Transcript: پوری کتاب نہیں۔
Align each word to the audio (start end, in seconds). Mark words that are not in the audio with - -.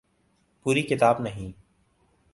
پوری 0.61 0.81
کتاب 0.81 1.19
نہیں۔ 1.19 1.51